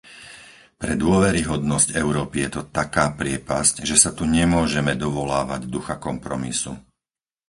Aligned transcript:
Pre 0.81 0.93
dôveryhodnosť 1.03 1.89
Európy 2.03 2.35
je 2.49 2.57
to 2.57 2.61
taká 2.79 3.05
priepasť, 3.21 3.75
že 3.89 3.93
sa 4.03 4.09
tu 4.17 4.23
nemôžeme 4.37 4.93
dovolávať 5.05 5.61
ducha 5.75 5.95
kompromisu! 6.07 6.73